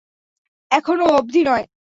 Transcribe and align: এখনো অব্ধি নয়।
এখনো 0.71 1.05
অব্ধি 1.17 1.41
নয়। 1.43 1.65